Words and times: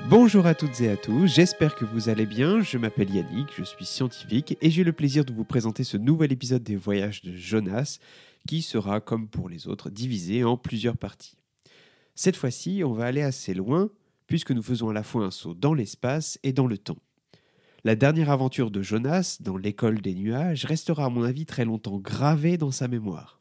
Bonjour 0.00 0.46
à 0.46 0.54
toutes 0.54 0.80
et 0.80 0.88
à 0.88 0.96
tous, 0.96 1.26
j'espère 1.26 1.76
que 1.76 1.84
vous 1.84 2.08
allez 2.08 2.26
bien. 2.26 2.60
Je 2.60 2.76
m'appelle 2.76 3.14
Yannick, 3.14 3.48
je 3.56 3.62
suis 3.62 3.84
scientifique 3.84 4.56
et 4.60 4.70
j'ai 4.70 4.84
le 4.84 4.92
plaisir 4.92 5.24
de 5.24 5.32
vous 5.32 5.44
présenter 5.44 5.84
ce 5.84 5.96
nouvel 5.96 6.32
épisode 6.32 6.62
des 6.62 6.76
Voyages 6.76 7.22
de 7.22 7.36
Jonas 7.36 7.98
qui 8.48 8.62
sera, 8.62 9.00
comme 9.00 9.28
pour 9.28 9.48
les 9.48 9.68
autres, 9.68 9.90
divisé 9.90 10.44
en 10.44 10.56
plusieurs 10.56 10.96
parties. 10.96 11.36
Cette 12.14 12.36
fois-ci, 12.36 12.82
on 12.84 12.92
va 12.92 13.04
aller 13.04 13.22
assez 13.22 13.54
loin 13.54 13.90
puisque 14.26 14.50
nous 14.50 14.62
faisons 14.62 14.88
à 14.88 14.92
la 14.92 15.02
fois 15.02 15.24
un 15.24 15.30
saut 15.30 15.54
dans 15.54 15.74
l'espace 15.74 16.38
et 16.42 16.52
dans 16.52 16.66
le 16.66 16.78
temps. 16.78 16.98
La 17.84 17.96
dernière 17.96 18.30
aventure 18.30 18.70
de 18.70 18.82
Jonas 18.82 19.38
dans 19.40 19.56
l'école 19.56 20.00
des 20.00 20.14
nuages 20.14 20.64
restera 20.64 21.04
à 21.04 21.10
mon 21.10 21.22
avis 21.22 21.46
très 21.46 21.64
longtemps 21.64 21.98
gravée 21.98 22.56
dans 22.56 22.70
sa 22.70 22.88
mémoire. 22.88 23.40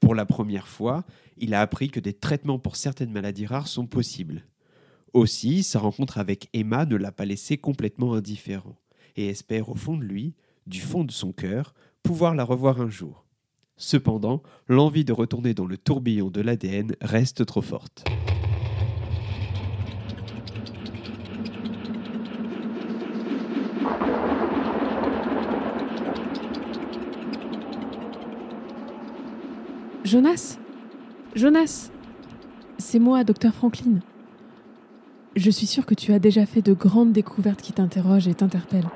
Pour 0.00 0.14
la 0.14 0.26
première 0.26 0.68
fois, 0.68 1.04
il 1.36 1.54
a 1.54 1.60
appris 1.60 1.90
que 1.90 2.00
des 2.00 2.12
traitements 2.12 2.58
pour 2.58 2.76
certaines 2.76 3.12
maladies 3.12 3.46
rares 3.46 3.68
sont 3.68 3.86
possibles. 3.86 4.44
Aussi, 5.12 5.62
sa 5.62 5.78
rencontre 5.78 6.18
avec 6.18 6.48
Emma 6.52 6.84
ne 6.84 6.96
l'a 6.96 7.12
pas 7.12 7.24
laissé 7.24 7.56
complètement 7.56 8.14
indifférent, 8.14 8.76
et 9.16 9.28
espère 9.28 9.68
au 9.68 9.74
fond 9.74 9.96
de 9.96 10.04
lui, 10.04 10.34
du 10.66 10.80
fond 10.80 11.04
de 11.04 11.12
son 11.12 11.32
cœur, 11.32 11.74
pouvoir 12.02 12.34
la 12.34 12.44
revoir 12.44 12.80
un 12.80 12.90
jour. 12.90 13.24
Cependant, 13.76 14.42
l'envie 14.68 15.04
de 15.04 15.12
retourner 15.12 15.54
dans 15.54 15.66
le 15.66 15.76
tourbillon 15.76 16.30
de 16.30 16.40
l'ADN 16.40 16.96
reste 17.00 17.44
trop 17.46 17.62
forte. 17.62 18.04
Jonas? 30.04 30.58
Jonas? 31.34 31.90
C'est 32.78 32.98
moi, 32.98 33.24
docteur 33.24 33.52
Franklin. 33.52 34.00
Je 35.36 35.50
suis 35.50 35.66
sûre 35.66 35.84
que 35.84 35.94
tu 35.94 36.14
as 36.14 36.18
déjà 36.18 36.46
fait 36.46 36.62
de 36.62 36.72
grandes 36.72 37.12
découvertes 37.12 37.60
qui 37.60 37.74
t'interrogent 37.74 38.26
et 38.26 38.32
t'interpellent. 38.32 38.88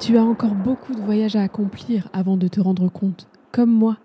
Tu 0.00 0.18
as 0.18 0.24
encore 0.24 0.56
beaucoup 0.56 0.92
de 0.92 1.00
voyages 1.00 1.36
à 1.36 1.42
accomplir 1.42 2.08
avant 2.12 2.36
de 2.36 2.48
te 2.48 2.60
rendre 2.60 2.88
compte, 2.88 3.28
comme 3.52 3.70
moi, 3.70 3.96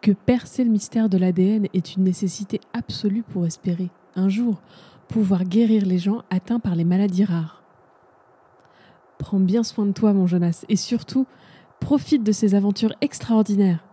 que 0.00 0.10
percer 0.10 0.64
le 0.64 0.70
mystère 0.70 1.08
de 1.08 1.16
l'ADN 1.16 1.68
est 1.74 1.94
une 1.94 2.02
nécessité 2.02 2.60
absolue 2.72 3.22
pour 3.22 3.46
espérer, 3.46 3.90
un 4.16 4.28
jour, 4.28 4.60
pouvoir 5.06 5.44
guérir 5.44 5.86
les 5.86 5.98
gens 5.98 6.22
atteints 6.28 6.58
par 6.58 6.74
les 6.74 6.84
maladies 6.84 7.24
rares. 7.24 7.62
Prends 9.18 9.38
bien 9.38 9.62
soin 9.62 9.86
de 9.86 9.92
toi, 9.92 10.12
mon 10.12 10.26
Jonas, 10.26 10.64
et 10.68 10.76
surtout, 10.76 11.26
profite 11.78 12.24
de 12.24 12.32
ces 12.32 12.56
aventures 12.56 12.94
extraordinaires. 13.00 13.84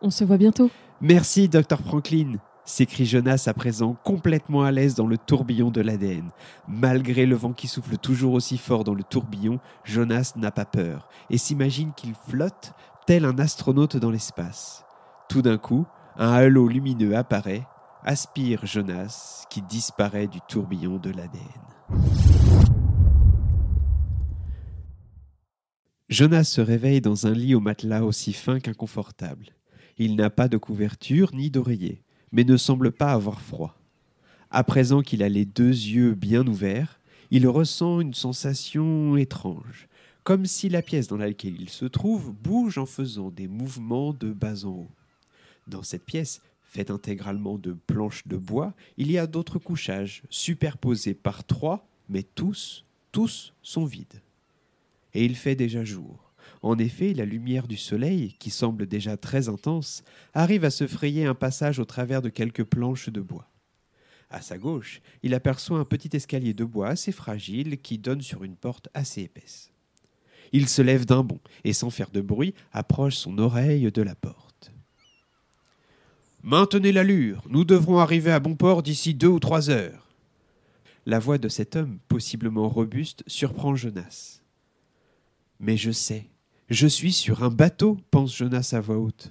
On 0.00 0.08
se 0.08 0.24
voit 0.24 0.38
bientôt. 0.38 0.70
Merci, 1.02 1.50
docteur 1.50 1.80
Franklin 1.82 2.38
s'écrie 2.64 3.06
Jonas 3.06 3.44
à 3.46 3.54
présent 3.54 3.96
complètement 4.04 4.62
à 4.62 4.70
l'aise 4.70 4.94
dans 4.94 5.06
le 5.06 5.18
tourbillon 5.18 5.70
de 5.70 5.80
l'ADN. 5.80 6.30
Malgré 6.68 7.26
le 7.26 7.36
vent 7.36 7.52
qui 7.52 7.68
souffle 7.68 7.98
toujours 7.98 8.34
aussi 8.34 8.58
fort 8.58 8.84
dans 8.84 8.94
le 8.94 9.02
tourbillon, 9.02 9.60
Jonas 9.84 10.32
n'a 10.36 10.50
pas 10.50 10.64
peur 10.64 11.08
et 11.30 11.38
s'imagine 11.38 11.92
qu'il 11.96 12.14
flotte 12.14 12.72
tel 13.06 13.24
un 13.24 13.38
astronaute 13.38 13.96
dans 13.96 14.10
l'espace. 14.10 14.84
Tout 15.28 15.42
d'un 15.42 15.58
coup, 15.58 15.86
un 16.16 16.32
halo 16.32 16.68
lumineux 16.68 17.16
apparaît, 17.16 17.66
aspire 18.04 18.64
Jonas, 18.66 19.46
qui 19.50 19.62
disparaît 19.62 20.26
du 20.26 20.40
tourbillon 20.48 20.98
de 20.98 21.10
l'ADN. 21.10 22.44
Jonas 26.08 26.44
se 26.44 26.60
réveille 26.60 27.00
dans 27.00 27.26
un 27.26 27.32
lit 27.32 27.54
au 27.54 27.60
matelas 27.60 28.04
aussi 28.04 28.32
fin 28.32 28.60
qu'inconfortable. 28.60 29.46
Il 29.96 30.16
n'a 30.16 30.30
pas 30.30 30.48
de 30.48 30.56
couverture 30.56 31.30
ni 31.32 31.50
d'oreiller, 31.50 32.04
mais 32.34 32.44
ne 32.44 32.56
semble 32.56 32.90
pas 32.90 33.12
avoir 33.12 33.40
froid. 33.40 33.78
À 34.50 34.64
présent 34.64 35.02
qu'il 35.02 35.22
a 35.22 35.28
les 35.28 35.44
deux 35.44 35.70
yeux 35.70 36.14
bien 36.14 36.46
ouverts, 36.46 37.00
il 37.30 37.46
ressent 37.48 38.00
une 38.00 38.12
sensation 38.12 39.16
étrange, 39.16 39.88
comme 40.24 40.44
si 40.44 40.68
la 40.68 40.82
pièce 40.82 41.06
dans 41.06 41.16
laquelle 41.16 41.60
il 41.60 41.70
se 41.70 41.84
trouve 41.84 42.32
bouge 42.32 42.76
en 42.76 42.86
faisant 42.86 43.30
des 43.30 43.46
mouvements 43.46 44.12
de 44.12 44.32
bas 44.32 44.64
en 44.64 44.70
haut. 44.70 44.90
Dans 45.68 45.84
cette 45.84 46.04
pièce, 46.04 46.42
faite 46.62 46.90
intégralement 46.90 47.56
de 47.56 47.72
planches 47.72 48.26
de 48.26 48.36
bois, 48.36 48.74
il 48.96 49.12
y 49.12 49.16
a 49.18 49.28
d'autres 49.28 49.60
couchages, 49.60 50.22
superposés 50.28 51.14
par 51.14 51.44
trois, 51.44 51.86
mais 52.08 52.24
tous, 52.24 52.84
tous 53.12 53.54
sont 53.62 53.84
vides. 53.84 54.20
Et 55.14 55.24
il 55.24 55.36
fait 55.36 55.54
déjà 55.54 55.84
jour. 55.84 56.23
En 56.62 56.78
effet, 56.78 57.14
la 57.14 57.24
lumière 57.24 57.66
du 57.66 57.76
soleil, 57.76 58.34
qui 58.38 58.50
semble 58.50 58.86
déjà 58.86 59.16
très 59.16 59.48
intense, 59.48 60.02
arrive 60.32 60.64
à 60.64 60.70
se 60.70 60.86
frayer 60.86 61.26
un 61.26 61.34
passage 61.34 61.78
au 61.78 61.84
travers 61.84 62.22
de 62.22 62.28
quelques 62.28 62.64
planches 62.64 63.08
de 63.08 63.20
bois. 63.20 63.50
À 64.30 64.40
sa 64.40 64.58
gauche, 64.58 65.00
il 65.22 65.34
aperçoit 65.34 65.78
un 65.78 65.84
petit 65.84 66.16
escalier 66.16 66.54
de 66.54 66.64
bois 66.64 66.88
assez 66.88 67.12
fragile 67.12 67.78
qui 67.80 67.98
donne 67.98 68.20
sur 68.20 68.44
une 68.44 68.56
porte 68.56 68.88
assez 68.94 69.22
épaisse. 69.22 69.70
Il 70.52 70.68
se 70.68 70.82
lève 70.82 71.04
d'un 71.04 71.22
bond 71.22 71.40
et, 71.64 71.72
sans 71.72 71.90
faire 71.90 72.10
de 72.10 72.20
bruit, 72.20 72.54
approche 72.72 73.16
son 73.16 73.38
oreille 73.38 73.90
de 73.90 74.02
la 74.02 74.14
porte. 74.14 74.72
Maintenez 76.42 76.92
l'allure, 76.92 77.42
nous 77.48 77.64
devrons 77.64 77.98
arriver 77.98 78.30
à 78.30 78.40
bon 78.40 78.54
port 78.54 78.82
d'ici 78.82 79.14
deux 79.14 79.28
ou 79.28 79.40
trois 79.40 79.70
heures. 79.70 80.08
La 81.06 81.18
voix 81.18 81.38
de 81.38 81.48
cet 81.48 81.76
homme, 81.76 81.98
possiblement 82.08 82.68
robuste, 82.68 83.22
surprend 83.26 83.76
Jonas. 83.76 84.40
Mais 85.60 85.76
je 85.76 85.90
sais, 85.90 86.28
je 86.74 86.88
suis 86.88 87.12
sur 87.12 87.44
un 87.44 87.50
bateau, 87.50 87.98
pense 88.10 88.36
Jonas 88.36 88.70
à 88.72 88.80
voix 88.80 88.98
haute. 88.98 89.30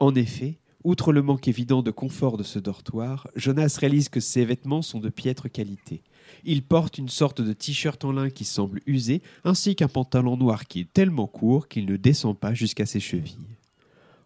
En 0.00 0.12
effet, 0.16 0.58
outre 0.82 1.12
le 1.12 1.22
manque 1.22 1.46
évident 1.46 1.82
de 1.82 1.92
confort 1.92 2.36
de 2.36 2.42
ce 2.42 2.58
dortoir, 2.58 3.28
Jonas 3.36 3.76
réalise 3.78 4.08
que 4.08 4.18
ses 4.18 4.44
vêtements 4.44 4.82
sont 4.82 4.98
de 4.98 5.08
piètre 5.08 5.48
qualité. 5.48 6.02
Il 6.42 6.64
porte 6.64 6.98
une 6.98 7.08
sorte 7.08 7.40
de 7.40 7.52
t-shirt 7.52 8.04
en 8.04 8.10
lin 8.10 8.28
qui 8.28 8.44
semble 8.44 8.80
usé, 8.86 9.22
ainsi 9.44 9.76
qu'un 9.76 9.86
pantalon 9.86 10.36
noir 10.36 10.66
qui 10.66 10.80
est 10.80 10.92
tellement 10.92 11.28
court 11.28 11.68
qu'il 11.68 11.86
ne 11.86 11.96
descend 11.96 12.36
pas 12.36 12.54
jusqu'à 12.54 12.86
ses 12.86 12.98
chevilles. 13.00 13.56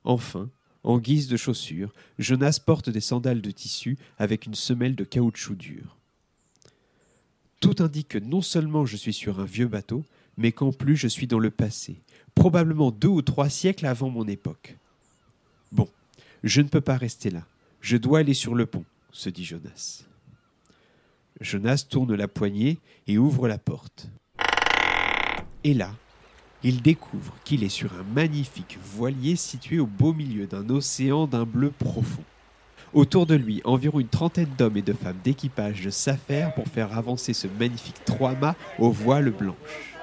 Enfin, 0.05 0.49
en 0.85 0.99
guise 0.99 1.29
de 1.29 1.37
chaussures, 1.37 1.93
Jonas 2.19 2.61
porte 2.65 2.89
des 2.89 3.01
sandales 3.01 3.43
de 3.43 3.51
tissu 3.51 3.99
avec 4.17 4.47
une 4.47 4.55
semelle 4.55 4.97
de 4.97 5.05
caoutchouc 5.05 5.57
dur. 5.57 5.99
Tout 7.61 7.77
indique 7.81 8.09
que 8.09 8.19
non 8.19 8.41
seulement 8.41 8.87
je 8.87 8.97
suis 8.97 9.13
sur 9.13 9.39
un 9.39 9.45
vieux 9.45 9.69
bateau, 9.69 10.03
mais 10.37 10.53
qu'en 10.53 10.73
plus 10.73 10.97
je 10.97 11.09
suis 11.09 11.27
dans 11.27 11.39
le 11.39 11.51
passé, 11.51 12.01
probablement 12.37 12.93
deux 12.93 13.09
ou 13.09 13.23
trois 13.23 13.49
siècles 13.49 13.87
avant 13.87 14.09
mon 14.09 14.29
époque. 14.29 14.77
Bon, 15.73 15.89
je 16.45 16.61
ne 16.61 16.69
peux 16.69 16.81
pas 16.81 16.97
rester 16.97 17.31
là. 17.31 17.43
Je 17.81 17.97
dois 17.97 18.21
aller 18.21 18.35
sur 18.35 18.55
le 18.55 18.67
pont, 18.67 18.85
se 19.11 19.29
dit 19.29 19.45
Jonas. 19.45 20.05
Jonas 21.41 21.87
tourne 21.89 22.15
la 22.15 22.29
poignée 22.29 22.79
et 23.09 23.19
ouvre 23.19 23.49
la 23.49 23.59
porte. 23.59 24.09
Et 25.65 25.75
là, 25.75 25.91
il 26.63 26.83
découvre 26.83 27.35
qu'il 27.45 27.65
est 27.65 27.69
sur 27.69 27.93
un 27.95 28.05
magnifique 28.15 28.79
voilier 28.83 29.35
situé 29.37 29.81
au 29.81 29.87
beau 29.87 30.13
milieu 30.13 30.47
d'un 30.47 30.69
océan 30.71 31.27
d'un 31.27 31.45
bleu 31.45 31.71
profond. 31.71 32.23
Autour 32.93 33.27
de 33.27 33.35
lui, 33.35 33.61
environ 33.65 34.01
une 34.01 34.09
trentaine 34.09 34.51
d'hommes 34.57 34.77
et 34.77 34.83
de 34.83 34.93
femmes 34.93 35.19
d'équipage 35.25 35.89
s'affairent 35.91 36.55
pour 36.55 36.69
faire 36.69 36.97
avancer 36.97 37.33
ce 37.33 37.47
magnifique 37.47 38.05
trois-mâts 38.05 38.57
aux 38.79 38.91
voiles 38.91 39.31
blanches. 39.31 39.96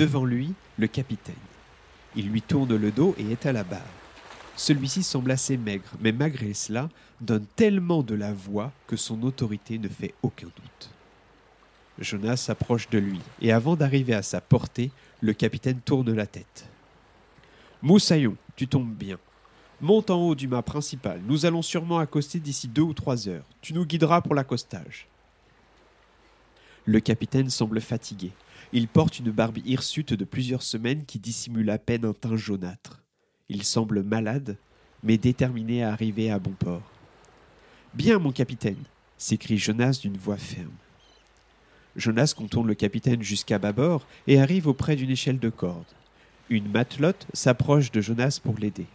Devant 0.00 0.24
lui, 0.24 0.54
le 0.78 0.86
capitaine. 0.86 1.34
Il 2.16 2.30
lui 2.30 2.40
tourne 2.40 2.74
le 2.74 2.90
dos 2.90 3.14
et 3.18 3.32
est 3.32 3.44
à 3.44 3.52
la 3.52 3.64
barre. 3.64 3.82
Celui-ci 4.56 5.02
semble 5.02 5.30
assez 5.30 5.58
maigre, 5.58 5.90
mais 6.00 6.10
malgré 6.10 6.54
cela, 6.54 6.88
donne 7.20 7.44
tellement 7.54 8.02
de 8.02 8.14
la 8.14 8.32
voix 8.32 8.72
que 8.86 8.96
son 8.96 9.22
autorité 9.24 9.76
ne 9.76 9.88
fait 9.88 10.14
aucun 10.22 10.46
doute. 10.46 10.90
Jonas 11.98 12.38
s'approche 12.38 12.88
de 12.88 12.96
lui, 12.96 13.20
et 13.42 13.52
avant 13.52 13.76
d'arriver 13.76 14.14
à 14.14 14.22
sa 14.22 14.40
portée, 14.40 14.90
le 15.20 15.34
capitaine 15.34 15.80
tourne 15.80 16.14
la 16.14 16.26
tête. 16.26 16.66
Moussaillon, 17.82 18.38
tu 18.56 18.66
tombes 18.66 18.94
bien. 18.94 19.18
Monte 19.82 20.08
en 20.08 20.16
haut 20.22 20.34
du 20.34 20.48
mât 20.48 20.62
principal. 20.62 21.20
Nous 21.26 21.44
allons 21.44 21.60
sûrement 21.60 21.98
accoster 21.98 22.40
d'ici 22.40 22.68
deux 22.68 22.80
ou 22.80 22.94
trois 22.94 23.28
heures. 23.28 23.44
Tu 23.60 23.74
nous 23.74 23.84
guideras 23.84 24.22
pour 24.22 24.34
l'accostage. 24.34 25.08
Le 26.86 27.00
capitaine 27.00 27.50
semble 27.50 27.82
fatigué. 27.82 28.32
Il 28.72 28.86
porte 28.86 29.18
une 29.18 29.32
barbe 29.32 29.58
hirsute 29.64 30.14
de 30.14 30.24
plusieurs 30.24 30.62
semaines 30.62 31.04
qui 31.04 31.18
dissimule 31.18 31.70
à 31.70 31.78
peine 31.78 32.04
un 32.04 32.12
teint 32.12 32.36
jaunâtre. 32.36 33.02
Il 33.48 33.64
semble 33.64 34.04
malade, 34.04 34.56
mais 35.02 35.18
déterminé 35.18 35.82
à 35.82 35.92
arriver 35.92 36.30
à 36.30 36.38
bon 36.38 36.52
port. 36.52 36.88
Bien, 37.94 38.20
mon 38.20 38.30
capitaine, 38.30 38.84
s'écrie 39.18 39.58
Jonas 39.58 39.98
d'une 40.00 40.16
voix 40.16 40.36
ferme. 40.36 40.70
Jonas 41.96 42.32
contourne 42.36 42.68
le 42.68 42.74
capitaine 42.74 43.22
jusqu'à 43.22 43.58
bâbord 43.58 44.06
et 44.28 44.40
arrive 44.40 44.68
auprès 44.68 44.94
d'une 44.94 45.10
échelle 45.10 45.40
de 45.40 45.48
corde. 45.48 45.84
Une 46.48 46.70
matelote 46.70 47.26
s'approche 47.32 47.90
de 47.90 48.00
Jonas 48.00 48.38
pour 48.40 48.56
l'aider. 48.56 48.86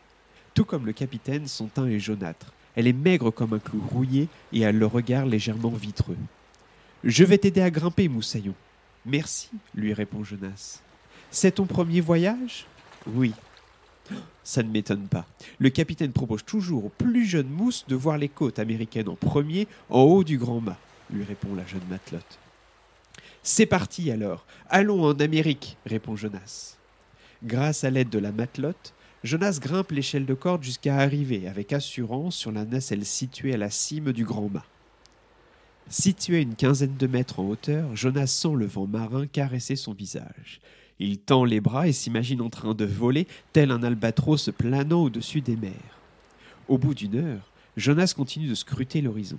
Tout 0.54 0.64
comme 0.64 0.86
le 0.86 0.94
capitaine, 0.94 1.48
son 1.48 1.68
teint 1.68 1.88
est 1.88 2.00
jaunâtre. 2.00 2.54
Elle 2.78 2.88
est 2.88 2.94
maigre 2.94 3.30
comme 3.32 3.52
un 3.52 3.60
clou 3.60 3.82
rouillé 3.92 4.30
et 4.54 4.66
a 4.66 4.72
le 4.72 4.86
regard 4.86 5.26
légèrement 5.26 5.70
vitreux. 5.70 6.18
Je 7.04 7.26
vais 7.26 7.38
t'aider 7.38 7.62
à 7.62 7.70
grimper, 7.70 8.08
Moussaillon. 8.08 8.56
Merci, 9.06 9.50
lui 9.76 9.94
répond 9.94 10.24
Jonas. 10.24 10.82
C'est 11.30 11.56
ton 11.56 11.66
premier 11.66 12.02
voyage? 12.02 12.66
Oui. 13.08 13.34
Ça 14.44 14.64
ne 14.64 14.70
m'étonne 14.70 15.08
pas. 15.08 15.26
Le 15.60 15.70
capitaine 15.70 16.12
propose 16.12 16.44
toujours 16.44 16.86
au 16.86 16.90
plus 16.90 17.26
jeune 17.26 17.50
mousse 17.50 17.86
de 17.88 17.96
voir 17.96 18.18
les 18.18 18.30
côtes 18.30 18.60
américaines 18.60 19.10
en 19.10 19.16
premier, 19.16 19.68
en 19.90 20.02
haut 20.02 20.24
du 20.24 20.38
grand 20.38 20.62
mât, 20.62 20.78
lui 21.12 21.24
répond 21.24 21.54
la 21.56 21.66
jeune 21.66 21.86
matelote. 21.90 22.40
C'est 23.44 23.66
parti 23.68 24.10
alors. 24.10 24.46
Allons 24.70 25.04
en 25.04 25.20
Amérique, 25.20 25.78
répond 25.86 26.16
Jonas. 26.16 26.78
Grâce 27.44 27.84
à 27.84 27.92
l'aide 27.92 28.10
de 28.10 28.20
la 28.20 28.32
matelote, 28.32 28.94
Jonas 29.24 29.60
grimpe 29.62 29.92
l'échelle 29.92 30.26
de 30.26 30.34
corde 30.34 30.64
jusqu'à 30.64 30.98
arriver 30.98 31.48
avec 31.48 31.74
assurance 31.74 32.36
sur 32.36 32.52
la 32.52 32.66
nacelle 32.66 33.06
située 33.06 33.54
à 33.54 33.58
la 33.58 33.70
cime 33.70 34.14
du 34.14 34.24
grand 34.24 34.50
mât. 34.50 34.66
Situé 35.90 36.42
une 36.42 36.56
quinzaine 36.56 36.98
de 36.98 37.08
mètres 37.08 37.40
en 37.40 37.48
hauteur, 37.48 37.96
Jonas 37.96 38.28
sent 38.28 38.56
le 38.56 38.66
vent 38.66 38.88
marin 38.88 39.28
caresser 39.28 39.76
son 39.76 39.94
visage. 39.94 40.60
Il 41.00 41.20
tend 41.20 41.44
les 41.44 41.62
bras 41.62 41.88
et 41.88 41.94
s'imagine 41.94 42.42
en 42.42 42.50
train 42.50 42.74
de 42.74 42.86
voler, 42.86 43.28
tel 43.54 43.70
un 43.70 43.84
albatros 43.84 44.50
planant 44.58 45.04
au-dessus 45.04 45.42
des 45.42 45.58
mers. 45.58 46.00
Au 46.68 46.78
bout 46.78 46.96
d'une 46.96 47.16
heure, 47.16 47.52
Jonas 47.78 48.14
continue 48.16 48.48
de 48.48 48.56
scruter 48.56 49.02
l'horizon 49.02 49.38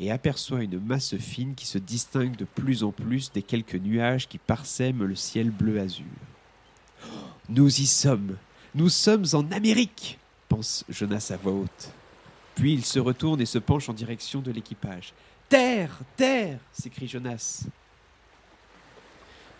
et 0.00 0.10
aperçoit 0.10 0.62
une 0.62 0.78
masse 0.78 1.16
fine 1.16 1.54
qui 1.54 1.66
se 1.66 1.78
distingue 1.78 2.36
de 2.36 2.44
plus 2.44 2.84
en 2.84 2.92
plus 2.92 3.32
des 3.32 3.42
quelques 3.42 3.76
nuages 3.76 4.28
qui 4.28 4.38
parsèment 4.38 5.04
le 5.04 5.16
ciel 5.16 5.50
bleu 5.50 5.80
azur. 5.80 6.04
Nous 7.48 7.80
y 7.80 7.86
sommes. 7.86 8.36
Nous 8.74 8.90
sommes 8.90 9.24
en 9.32 9.50
Amérique, 9.50 10.18
pense 10.48 10.84
Jonas 10.88 11.30
à 11.32 11.36
voix 11.36 11.52
haute. 11.52 11.92
Puis 12.54 12.74
il 12.74 12.84
se 12.84 12.98
retourne 12.98 13.40
et 13.40 13.46
se 13.46 13.58
penche 13.58 13.88
en 13.88 13.94
direction 13.94 14.40
de 14.40 14.50
l'équipage. 14.50 15.14
Terre, 15.48 15.98
terre 16.16 16.58
s'écrie 16.72 17.08
Jonas. 17.08 17.64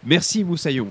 Merci, 0.05 0.45
Moussaillon. 0.45 0.91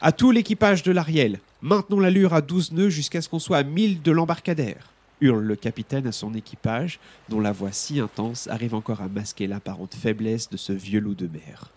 À 0.00 0.12
tout 0.12 0.30
l'équipage 0.30 0.82
de 0.82 0.90
l'Ariel, 0.90 1.38
maintenons 1.60 2.00
l'allure 2.00 2.32
à 2.32 2.40
douze 2.40 2.72
nœuds 2.72 2.88
jusqu'à 2.88 3.20
ce 3.20 3.28
qu'on 3.28 3.38
soit 3.38 3.58
à 3.58 3.62
mille 3.62 4.02
de 4.02 4.10
l'embarcadère 4.10 4.92
hurle 5.22 5.44
le 5.44 5.56
capitaine 5.56 6.06
à 6.06 6.12
son 6.12 6.34
équipage, 6.34 6.98
dont 7.28 7.40
la 7.40 7.52
voix 7.52 7.72
si 7.72 8.00
intense 8.00 8.48
arrive 8.48 8.74
encore 8.74 9.00
à 9.00 9.08
masquer 9.08 9.46
l'apparente 9.46 9.94
faiblesse 9.94 10.50
de 10.50 10.56
ce 10.56 10.72
vieux 10.72 11.00
loup 11.00 11.14
de 11.14 11.28
mer. 11.28 11.70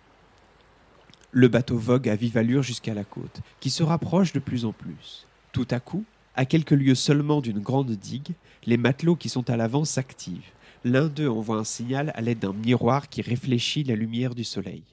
Le 1.31 1.47
bateau 1.47 1.77
vogue 1.77 2.09
à 2.09 2.15
vive 2.15 2.37
allure 2.37 2.63
jusqu'à 2.63 2.93
la 2.93 3.03
côte, 3.03 3.41
qui 3.59 3.69
se 3.69 3.83
rapproche 3.83 4.33
de 4.33 4.39
plus 4.39 4.65
en 4.65 4.71
plus. 4.71 5.27
Tout 5.51 5.67
à 5.69 5.79
coup, 5.79 6.03
à 6.35 6.45
quelques 6.45 6.71
lieues 6.71 6.95
seulement 6.95 7.39
d'une 7.39 7.59
grande 7.59 7.91
digue, 7.91 8.33
les 8.65 8.77
matelots 8.77 9.15
qui 9.15 9.29
sont 9.29 9.49
à 9.49 9.57
l'avant 9.57 9.85
s'activent. 9.85 10.51
L'un 10.87 11.07
d'eux 11.07 11.27
envoie 11.27 11.57
un 11.57 11.63
signal 11.63 12.11
à 12.13 12.21
l'aide 12.21 12.37
d'un 12.37 12.53
miroir 12.53 13.09
qui 13.09 13.23
réfléchit 13.23 13.83
la 13.83 13.95
lumière 13.95 14.35
du 14.35 14.43
soleil. 14.43 14.83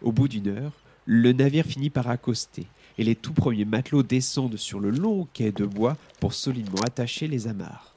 Au 0.00 0.10
bout 0.10 0.26
d'une 0.26 0.48
heure, 0.48 0.72
le 1.04 1.34
navire 1.34 1.66
finit 1.66 1.90
par 1.90 2.08
accoster 2.08 2.64
et 2.96 3.04
les 3.04 3.14
tout 3.14 3.34
premiers 3.34 3.66
matelots 3.66 4.02
descendent 4.02 4.56
sur 4.56 4.80
le 4.80 4.88
long 4.88 5.28
quai 5.34 5.52
de 5.52 5.66
bois 5.66 5.98
pour 6.18 6.32
solidement 6.32 6.80
attacher 6.80 7.28
les 7.28 7.46
amarres. 7.46 7.94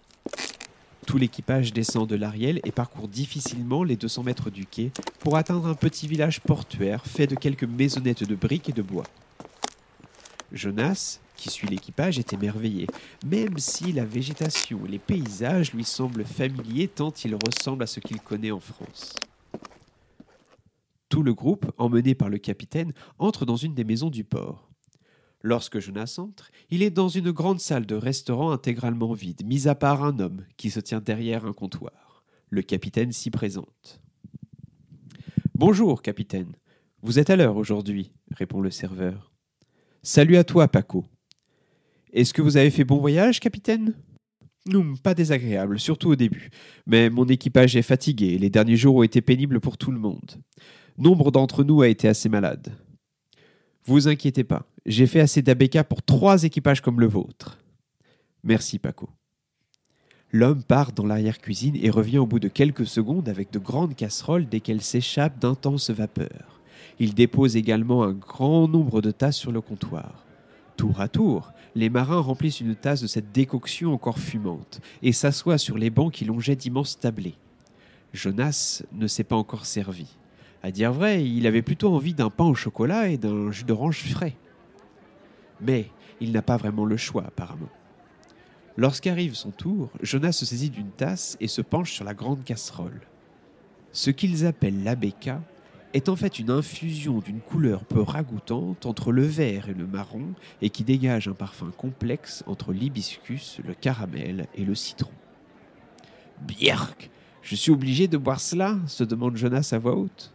Tout 1.07 1.17
l'équipage 1.17 1.71
descend 1.71 2.05
de 2.09 2.15
l'Ariel 2.17 2.59
et 2.65 2.71
parcourt 2.73 3.07
difficilement 3.07 3.85
les 3.85 3.95
200 3.95 4.23
mètres 4.23 4.49
du 4.49 4.65
quai 4.65 4.91
pour 5.19 5.37
atteindre 5.37 5.67
un 5.67 5.75
petit 5.75 6.09
village 6.09 6.41
portuaire 6.41 7.05
fait 7.05 7.27
de 7.27 7.35
quelques 7.35 7.63
maisonnettes 7.63 8.27
de 8.27 8.35
briques 8.35 8.67
et 8.67 8.73
de 8.73 8.81
bois. 8.81 9.05
Jonas, 10.51 11.19
qui 11.35 11.49
suit 11.49 11.67
l'équipage, 11.67 12.19
est 12.19 12.33
émerveillé, 12.33 12.87
même 13.25 13.57
si 13.57 13.91
la 13.91 14.05
végétation 14.05 14.85
et 14.85 14.89
les 14.89 14.99
paysages 14.99 15.73
lui 15.73 15.83
semblent 15.83 16.25
familiers 16.25 16.87
tant 16.87 17.11
ils 17.23 17.35
ressemblent 17.35 17.83
à 17.83 17.87
ce 17.87 17.99
qu'il 17.99 18.19
connaît 18.19 18.51
en 18.51 18.59
France. 18.59 19.15
Tout 21.09 21.23
le 21.23 21.33
groupe, 21.33 21.71
emmené 21.77 22.15
par 22.15 22.29
le 22.29 22.37
capitaine, 22.37 22.93
entre 23.19 23.45
dans 23.45 23.55
une 23.55 23.75
des 23.75 23.83
maisons 23.83 24.09
du 24.09 24.23
port. 24.23 24.69
Lorsque 25.41 25.79
Jonas 25.79 26.15
entre, 26.17 26.49
il 26.71 26.81
est 26.81 26.89
dans 26.89 27.09
une 27.09 27.31
grande 27.31 27.59
salle 27.59 27.85
de 27.85 27.95
restaurant 27.95 28.51
intégralement 28.51 29.13
vide, 29.13 29.45
mis 29.45 29.67
à 29.67 29.75
part 29.75 30.03
un 30.03 30.19
homme 30.19 30.43
qui 30.57 30.71
se 30.71 30.79
tient 30.79 31.01
derrière 31.01 31.45
un 31.45 31.53
comptoir. 31.53 32.23
Le 32.49 32.63
capitaine 32.63 33.11
s'y 33.11 33.29
présente. 33.29 34.01
Bonjour, 35.53 36.01
capitaine. 36.01 36.55
Vous 37.01 37.19
êtes 37.19 37.29
à 37.29 37.35
l'heure 37.35 37.57
aujourd'hui, 37.57 38.11
répond 38.31 38.59
le 38.59 38.71
serveur. 38.71 39.34
Salut 40.07 40.37
à 40.37 40.43
toi, 40.43 40.67
Paco. 40.67 41.03
Est-ce 42.13 42.31
que 42.31 42.43
vous 42.43 42.57
avez 42.57 42.69
fait 42.69 42.83
bon 42.83 42.99
voyage, 42.99 43.39
capitaine? 43.39 43.95
Non, 44.67 44.93
pas 45.01 45.15
désagréable, 45.15 45.79
surtout 45.79 46.09
au 46.09 46.15
début. 46.15 46.51
Mais 46.85 47.09
mon 47.09 47.25
équipage 47.25 47.75
est 47.75 47.81
fatigué 47.81 48.37
les 48.37 48.51
derniers 48.51 48.75
jours 48.75 48.97
ont 48.97 49.03
été 49.03 49.21
pénibles 49.21 49.59
pour 49.59 49.79
tout 49.79 49.91
le 49.91 49.97
monde. 49.97 50.35
Nombre 50.99 51.31
d'entre 51.31 51.63
nous 51.63 51.81
a 51.81 51.87
été 51.87 52.07
assez 52.07 52.29
malade. 52.29 52.71
Vous 53.85 54.07
inquiétez 54.07 54.43
pas, 54.43 54.67
j'ai 54.85 55.07
fait 55.07 55.21
assez 55.21 55.41
d'ABK 55.41 55.81
pour 55.81 56.03
trois 56.03 56.43
équipages 56.43 56.81
comme 56.81 56.99
le 56.99 57.07
vôtre. 57.07 57.57
Merci 58.43 58.77
Paco. 58.77 59.09
L'homme 60.31 60.61
part 60.61 60.91
dans 60.91 61.07
l'arrière-cuisine 61.07 61.77
et 61.81 61.89
revient 61.89 62.19
au 62.19 62.27
bout 62.27 62.39
de 62.39 62.47
quelques 62.47 62.85
secondes 62.85 63.27
avec 63.27 63.51
de 63.51 63.57
grandes 63.57 63.95
casseroles 63.95 64.47
desquelles 64.47 64.83
s'échappent 64.83 65.39
d'intenses 65.39 65.89
vapeurs. 65.89 66.54
Il 66.99 67.13
dépose 67.13 67.57
également 67.57 68.03
un 68.03 68.13
grand 68.13 68.67
nombre 68.67 69.01
de 69.01 69.11
tasses 69.11 69.37
sur 69.37 69.51
le 69.51 69.61
comptoir. 69.61 70.25
Tour 70.77 71.01
à 71.01 71.07
tour, 71.07 71.51
les 71.75 71.89
marins 71.89 72.19
remplissent 72.19 72.61
une 72.61 72.75
tasse 72.75 73.01
de 73.01 73.07
cette 73.07 73.31
décoction 73.31 73.93
encore 73.93 74.19
fumante 74.19 74.81
et 75.01 75.11
s'assoient 75.11 75.57
sur 75.57 75.77
les 75.77 75.89
bancs 75.89 76.13
qui 76.13 76.25
longeaient 76.25 76.55
d'immenses 76.55 76.99
tablés. 76.99 77.35
Jonas 78.13 78.83
ne 78.93 79.07
s'est 79.07 79.23
pas 79.23 79.35
encore 79.35 79.65
servi. 79.65 80.07
À 80.63 80.71
dire 80.71 80.93
vrai, 80.93 81.27
il 81.27 81.47
avait 81.47 81.61
plutôt 81.61 81.93
envie 81.93 82.13
d'un 82.13 82.29
pain 82.29 82.45
au 82.45 82.55
chocolat 82.55 83.09
et 83.09 83.17
d'un 83.17 83.51
jus 83.51 83.65
d'orange 83.65 84.03
frais. 84.03 84.35
Mais 85.61 85.89
il 86.21 86.31
n'a 86.31 86.41
pas 86.41 86.57
vraiment 86.57 86.85
le 86.85 86.97
choix, 86.97 87.23
apparemment. 87.27 87.69
Lorsqu'arrive 88.77 89.35
son 89.35 89.51
tour, 89.51 89.89
Jonas 90.01 90.33
se 90.33 90.45
saisit 90.45 90.69
d'une 90.69 90.91
tasse 90.91 91.37
et 91.39 91.47
se 91.47 91.61
penche 91.61 91.93
sur 91.93 92.03
la 92.03 92.13
grande 92.13 92.43
casserole. 92.43 93.01
Ce 93.91 94.09
qu'ils 94.09 94.45
appellent 94.45 94.83
l'abeka 94.83 95.41
est 95.95 96.09
en 96.09 96.17
fait 96.17 96.39
une 96.39 96.49
infusion 96.49 97.19
d'une 97.19 97.39
couleur 97.39 97.85
peu 97.85 98.01
ragoûtante 98.01 98.85
entre 98.85 99.13
le 99.13 99.23
vert 99.23 99.69
et 99.69 99.73
le 99.73 99.87
marron 99.87 100.33
et 100.61 100.69
qui 100.69 100.83
dégage 100.83 101.29
un 101.29 101.33
parfum 101.33 101.71
complexe 101.71 102.43
entre 102.47 102.73
l'hibiscus, 102.73 103.59
le 103.65 103.73
caramel 103.73 104.47
et 104.55 104.65
le 104.65 104.75
citron. 104.75 105.13
Bierk 106.41 107.09
Je 107.41 107.55
suis 107.55 107.71
obligé 107.71 108.09
de 108.09 108.17
boire 108.17 108.41
cela 108.41 108.77
se 108.87 109.05
demande 109.05 109.37
Jonas 109.37 109.69
à 109.71 109.79
voix 109.79 109.95
haute. 109.95 110.33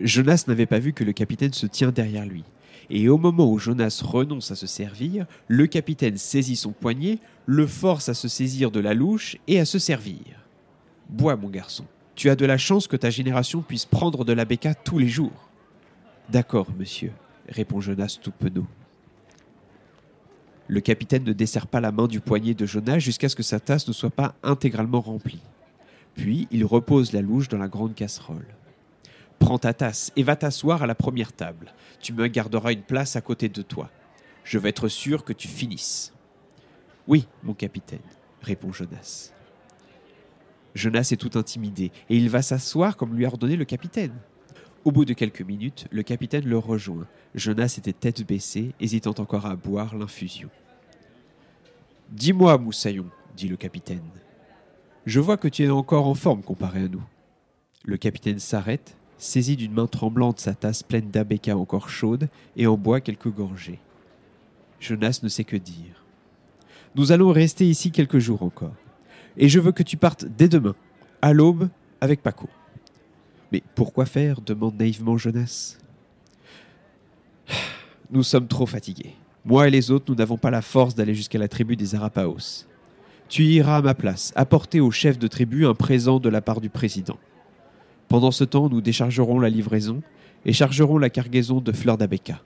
Jonas 0.00 0.46
n'avait 0.48 0.66
pas 0.66 0.80
vu 0.80 0.92
que 0.92 1.04
le 1.04 1.12
capitaine 1.12 1.52
se 1.52 1.66
tient 1.66 1.92
derrière 1.92 2.26
lui. 2.26 2.42
Et 2.90 3.08
au 3.08 3.18
moment 3.18 3.48
où 3.50 3.60
Jonas 3.60 4.02
renonce 4.04 4.50
à 4.50 4.56
se 4.56 4.66
servir, 4.66 5.26
le 5.46 5.68
capitaine 5.68 6.18
saisit 6.18 6.56
son 6.56 6.72
poignet, 6.72 7.20
le 7.46 7.68
force 7.68 8.08
à 8.08 8.14
se 8.14 8.26
saisir 8.26 8.72
de 8.72 8.80
la 8.80 8.94
louche 8.94 9.36
et 9.46 9.60
à 9.60 9.64
se 9.64 9.78
servir. 9.78 10.48
Bois, 11.08 11.36
mon 11.36 11.50
garçon. 11.50 11.86
Tu 12.14 12.30
as 12.30 12.36
de 12.36 12.46
la 12.46 12.58
chance 12.58 12.86
que 12.86 12.96
ta 12.96 13.10
génération 13.10 13.62
puisse 13.62 13.86
prendre 13.86 14.24
de 14.24 14.32
la 14.32 14.44
béca 14.44 14.74
tous 14.74 14.98
les 14.98 15.08
jours. 15.08 15.48
D'accord, 16.28 16.68
monsieur, 16.78 17.12
répond 17.48 17.80
Jonas 17.80 18.18
tout. 18.22 18.32
Le 20.66 20.80
capitaine 20.80 21.24
ne 21.24 21.32
desserre 21.32 21.66
pas 21.66 21.80
la 21.80 21.92
main 21.92 22.06
du 22.06 22.20
poignet 22.20 22.54
de 22.54 22.64
Jonas 22.64 22.98
jusqu'à 22.98 23.28
ce 23.28 23.36
que 23.36 23.42
sa 23.42 23.60
tasse 23.60 23.86
ne 23.86 23.92
soit 23.92 24.10
pas 24.10 24.34
intégralement 24.42 25.00
remplie. 25.00 25.42
Puis 26.14 26.48
il 26.50 26.64
repose 26.64 27.12
la 27.12 27.20
louche 27.20 27.48
dans 27.48 27.58
la 27.58 27.68
grande 27.68 27.94
casserole. 27.94 28.46
Prends 29.38 29.58
ta 29.58 29.74
tasse 29.74 30.12
et 30.16 30.22
va 30.22 30.36
t'asseoir 30.36 30.82
à 30.82 30.86
la 30.86 30.94
première 30.94 31.32
table. 31.32 31.74
Tu 32.00 32.12
me 32.12 32.28
garderas 32.28 32.72
une 32.72 32.82
place 32.82 33.16
à 33.16 33.20
côté 33.20 33.48
de 33.48 33.60
toi. 33.60 33.90
Je 34.44 34.58
veux 34.58 34.68
être 34.68 34.88
sûr 34.88 35.24
que 35.24 35.32
tu 35.32 35.48
finisses. 35.48 36.14
Oui, 37.06 37.26
mon 37.42 37.52
capitaine, 37.52 37.98
répond 38.40 38.72
Jonas. 38.72 39.33
Jonas 40.74 41.10
est 41.12 41.16
tout 41.16 41.38
intimidé 41.38 41.92
et 42.08 42.16
il 42.16 42.28
va 42.28 42.42
s'asseoir 42.42 42.96
comme 42.96 43.14
lui 43.14 43.24
a 43.24 43.28
ordonné 43.28 43.56
le 43.56 43.64
capitaine. 43.64 44.14
Au 44.84 44.92
bout 44.92 45.04
de 45.04 45.14
quelques 45.14 45.42
minutes, 45.42 45.86
le 45.90 46.02
capitaine 46.02 46.46
le 46.46 46.58
rejoint. 46.58 47.06
Jonas 47.34 47.76
était 47.78 47.92
tête 47.92 48.26
baissée, 48.26 48.74
hésitant 48.80 49.14
encore 49.18 49.46
à 49.46 49.56
boire 49.56 49.96
l'infusion. 49.96 50.50
Dis-moi, 52.10 52.58
Moussaillon, 52.58 53.06
dit 53.36 53.48
le 53.48 53.56
capitaine. 53.56 54.02
Je 55.06 55.20
vois 55.20 55.38
que 55.38 55.48
tu 55.48 55.64
es 55.64 55.70
encore 55.70 56.06
en 56.06 56.14
forme 56.14 56.42
comparé 56.42 56.80
à 56.84 56.88
nous. 56.88 57.02
Le 57.84 57.96
capitaine 57.96 58.38
s'arrête, 58.38 58.96
saisit 59.16 59.56
d'une 59.56 59.72
main 59.72 59.86
tremblante 59.86 60.40
sa 60.40 60.54
tasse 60.54 60.82
pleine 60.82 61.10
d'abeka 61.10 61.56
encore 61.56 61.88
chaude 61.88 62.28
et 62.56 62.66
en 62.66 62.76
boit 62.76 63.00
quelques 63.00 63.32
gorgées. 63.32 63.80
Jonas 64.80 65.20
ne 65.22 65.28
sait 65.28 65.44
que 65.44 65.56
dire. 65.56 66.04
Nous 66.94 67.10
allons 67.10 67.32
rester 67.32 67.66
ici 67.66 67.90
quelques 67.90 68.18
jours 68.18 68.42
encore. 68.42 68.74
Et 69.36 69.48
je 69.48 69.60
veux 69.60 69.72
que 69.72 69.82
tu 69.82 69.96
partes 69.96 70.24
dès 70.24 70.48
demain, 70.48 70.74
à 71.22 71.32
l'aube, 71.32 71.68
avec 72.00 72.22
Paco. 72.22 72.48
Mais 73.52 73.62
pourquoi 73.74 74.06
faire? 74.06 74.40
demande 74.40 74.78
naïvement 74.78 75.16
Jonas. 75.16 75.78
Nous 78.10 78.22
sommes 78.22 78.48
trop 78.48 78.66
fatigués. 78.66 79.14
Moi 79.44 79.68
et 79.68 79.70
les 79.70 79.90
autres, 79.90 80.06
nous 80.08 80.14
n'avons 80.14 80.38
pas 80.38 80.50
la 80.50 80.62
force 80.62 80.94
d'aller 80.94 81.14
jusqu'à 81.14 81.38
la 81.38 81.48
tribu 81.48 81.76
des 81.76 81.94
Arapaos. 81.94 82.64
Tu 83.28 83.44
iras 83.44 83.76
à 83.76 83.82
ma 83.82 83.94
place, 83.94 84.32
apporter 84.36 84.80
au 84.80 84.90
chef 84.90 85.18
de 85.18 85.26
tribu 85.26 85.66
un 85.66 85.74
présent 85.74 86.18
de 86.18 86.30
la 86.30 86.40
part 86.40 86.62
du 86.62 86.70
président. 86.70 87.18
Pendant 88.08 88.30
ce 88.30 88.44
temps, 88.44 88.70
nous 88.70 88.80
déchargerons 88.80 89.38
la 89.40 89.50
livraison 89.50 90.02
et 90.46 90.52
chargerons 90.52 90.96
la 90.96 91.10
cargaison 91.10 91.60
de 91.60 91.72
fleurs 91.72 91.98
d'Abeka. 91.98 92.40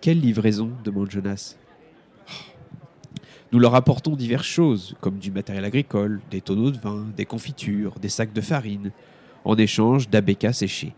Quelle 0.00 0.20
livraison? 0.20 0.70
demande 0.84 1.10
Jonas. 1.10 1.56
Nous 3.52 3.58
leur 3.58 3.74
apportons 3.74 4.16
diverses 4.16 4.46
choses, 4.46 4.96
comme 5.00 5.18
du 5.18 5.30
matériel 5.30 5.64
agricole, 5.64 6.20
des 6.30 6.40
tonneaux 6.40 6.70
de 6.70 6.78
vin, 6.78 7.06
des 7.16 7.26
confitures, 7.26 7.98
des 8.00 8.08
sacs 8.08 8.32
de 8.32 8.40
farine, 8.40 8.90
en 9.44 9.56
échange 9.56 10.10
d'Abeka 10.10 10.52
séchés. 10.52 10.94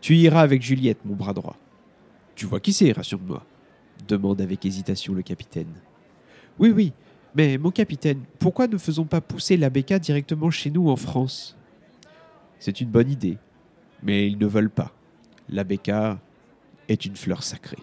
Tu 0.00 0.16
iras 0.16 0.42
avec 0.42 0.62
Juliette, 0.62 1.04
mon 1.04 1.14
bras 1.14 1.32
droit. 1.32 1.56
Tu 2.34 2.44
vois 2.44 2.60
qui 2.60 2.72
c'est, 2.72 2.92
rassure-moi 2.92 3.42
demande 4.06 4.40
avec 4.40 4.64
hésitation 4.64 5.14
le 5.14 5.22
capitaine. 5.22 5.72
Oui, 6.58 6.70
oui, 6.70 6.92
mais 7.34 7.58
mon 7.58 7.70
capitaine, 7.70 8.22
pourquoi 8.38 8.66
ne 8.66 8.78
faisons 8.78 9.04
pas 9.04 9.20
pousser 9.20 9.56
l'Abeka 9.56 9.98
directement 9.98 10.50
chez 10.50 10.70
nous 10.70 10.88
en 10.88 10.96
France? 10.96 11.56
C'est 12.58 12.80
une 12.80 12.88
bonne 12.88 13.10
idée, 13.10 13.38
mais 14.02 14.26
ils 14.26 14.38
ne 14.38 14.46
veulent 14.46 14.70
pas. 14.70 14.92
L'Abeka 15.48 16.18
est 16.88 17.04
une 17.04 17.16
fleur 17.16 17.42
sacrée. 17.42 17.82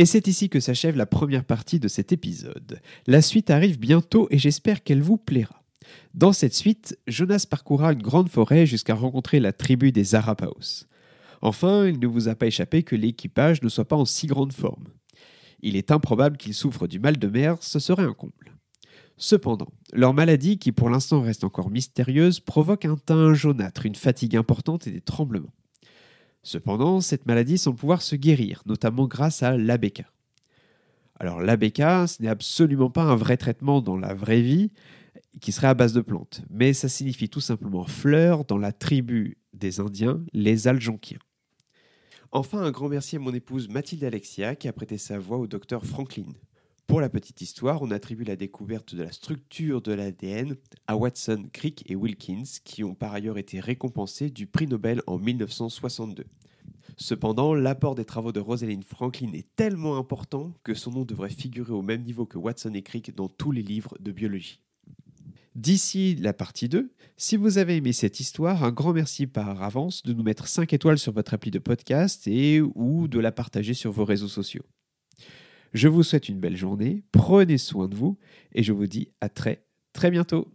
Et 0.00 0.06
c'est 0.06 0.28
ici 0.28 0.48
que 0.48 0.60
s'achève 0.60 0.96
la 0.96 1.04
première 1.04 1.44
partie 1.44 1.78
de 1.78 1.86
cet 1.86 2.10
épisode. 2.10 2.80
La 3.06 3.20
suite 3.20 3.50
arrive 3.50 3.78
bientôt 3.78 4.28
et 4.30 4.38
j'espère 4.38 4.82
qu'elle 4.82 5.02
vous 5.02 5.18
plaira. 5.18 5.62
Dans 6.14 6.32
cette 6.32 6.54
suite, 6.54 6.98
Jonas 7.06 7.44
parcourra 7.46 7.92
une 7.92 8.00
grande 8.00 8.30
forêt 8.30 8.64
jusqu'à 8.64 8.94
rencontrer 8.94 9.40
la 9.40 9.52
tribu 9.52 9.92
des 9.92 10.14
Arapaos. 10.14 10.86
Enfin, 11.42 11.84
il 11.86 11.98
ne 11.98 12.06
vous 12.06 12.28
a 12.28 12.34
pas 12.34 12.46
échappé 12.46 12.82
que 12.82 12.96
l'équipage 12.96 13.60
ne 13.60 13.68
soit 13.68 13.88
pas 13.88 13.96
en 13.96 14.06
si 14.06 14.26
grande 14.26 14.54
forme. 14.54 14.88
Il 15.60 15.76
est 15.76 15.90
improbable 15.90 16.38
qu'ils 16.38 16.54
souffrent 16.54 16.88
du 16.88 16.98
mal 16.98 17.18
de 17.18 17.28
mer, 17.28 17.58
ce 17.60 17.78
serait 17.78 18.04
un 18.04 18.14
comble. 18.14 18.56
Cependant, 19.18 19.68
leur 19.92 20.14
maladie, 20.14 20.58
qui 20.58 20.72
pour 20.72 20.88
l'instant 20.88 21.20
reste 21.20 21.44
encore 21.44 21.68
mystérieuse, 21.68 22.40
provoque 22.40 22.86
un 22.86 22.96
teint 22.96 23.34
jaunâtre, 23.34 23.84
une 23.84 23.96
fatigue 23.96 24.34
importante 24.34 24.86
et 24.86 24.92
des 24.92 25.02
tremblements. 25.02 25.52
Cependant, 26.42 27.00
cette 27.00 27.26
maladie 27.26 27.58
semble 27.58 27.76
pouvoir 27.76 28.02
se 28.02 28.16
guérir, 28.16 28.62
notamment 28.66 29.06
grâce 29.06 29.42
à 29.42 29.56
l'ABK. 29.56 30.04
Alors 31.18 31.40
l'ABK, 31.40 31.78
ce 32.08 32.22
n'est 32.22 32.28
absolument 32.28 32.90
pas 32.90 33.02
un 33.02 33.16
vrai 33.16 33.36
traitement 33.36 33.82
dans 33.82 33.96
la 33.96 34.14
vraie 34.14 34.40
vie, 34.40 34.70
qui 35.40 35.52
serait 35.52 35.68
à 35.68 35.74
base 35.74 35.92
de 35.92 36.00
plantes, 36.00 36.42
mais 36.50 36.72
ça 36.72 36.88
signifie 36.88 37.28
tout 37.28 37.40
simplement 37.40 37.84
fleur 37.84 38.44
dans 38.44 38.58
la 38.58 38.72
tribu 38.72 39.38
des 39.52 39.80
Indiens, 39.80 40.22
les 40.32 40.66
Aljonquiens. 40.66 41.18
Enfin, 42.32 42.62
un 42.62 42.70
grand 42.70 42.88
merci 42.88 43.16
à 43.16 43.18
mon 43.18 43.34
épouse 43.34 43.68
Mathilde 43.68 44.04
Alexia 44.04 44.54
qui 44.54 44.68
a 44.68 44.72
prêté 44.72 44.98
sa 44.98 45.18
voix 45.18 45.38
au 45.38 45.46
docteur 45.46 45.84
Franklin. 45.84 46.26
Pour 46.90 47.00
la 47.00 47.08
petite 47.08 47.40
histoire, 47.40 47.82
on 47.82 47.92
attribue 47.92 48.24
la 48.24 48.34
découverte 48.34 48.96
de 48.96 49.04
la 49.04 49.12
structure 49.12 49.80
de 49.80 49.92
l'ADN 49.92 50.56
à 50.88 50.96
Watson, 50.96 51.44
Crick 51.52 51.88
et 51.88 51.94
Wilkins, 51.94 52.42
qui 52.64 52.82
ont 52.82 52.96
par 52.96 53.14
ailleurs 53.14 53.38
été 53.38 53.60
récompensés 53.60 54.28
du 54.28 54.48
prix 54.48 54.66
Nobel 54.66 55.00
en 55.06 55.16
1962. 55.16 56.24
Cependant, 56.96 57.54
l'apport 57.54 57.94
des 57.94 58.04
travaux 58.04 58.32
de 58.32 58.40
Rosalind 58.40 58.82
Franklin 58.82 59.30
est 59.34 59.46
tellement 59.54 59.98
important 59.98 60.52
que 60.64 60.74
son 60.74 60.90
nom 60.90 61.04
devrait 61.04 61.30
figurer 61.30 61.72
au 61.72 61.82
même 61.82 62.02
niveau 62.02 62.26
que 62.26 62.38
Watson 62.38 62.74
et 62.74 62.82
Crick 62.82 63.14
dans 63.14 63.28
tous 63.28 63.52
les 63.52 63.62
livres 63.62 63.96
de 64.00 64.10
biologie. 64.10 64.60
D'ici 65.54 66.16
la 66.16 66.32
partie 66.32 66.68
2, 66.68 66.90
si 67.16 67.36
vous 67.36 67.58
avez 67.58 67.76
aimé 67.76 67.92
cette 67.92 68.18
histoire, 68.18 68.64
un 68.64 68.72
grand 68.72 68.92
merci 68.92 69.28
par 69.28 69.62
avance 69.62 70.02
de 70.02 70.12
nous 70.12 70.24
mettre 70.24 70.48
5 70.48 70.72
étoiles 70.72 70.98
sur 70.98 71.12
votre 71.12 71.34
appli 71.34 71.52
de 71.52 71.60
podcast 71.60 72.26
et 72.26 72.60
ou 72.60 73.06
de 73.06 73.20
la 73.20 73.30
partager 73.30 73.74
sur 73.74 73.92
vos 73.92 74.04
réseaux 74.04 74.26
sociaux. 74.26 74.64
Je 75.72 75.88
vous 75.88 76.02
souhaite 76.02 76.28
une 76.28 76.40
belle 76.40 76.56
journée, 76.56 77.04
prenez 77.12 77.58
soin 77.58 77.88
de 77.88 77.94
vous 77.94 78.18
et 78.52 78.62
je 78.62 78.72
vous 78.72 78.86
dis 78.86 79.12
à 79.20 79.28
très 79.28 79.64
très 79.92 80.10
bientôt. 80.10 80.48